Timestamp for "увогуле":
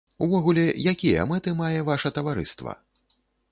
0.27-0.63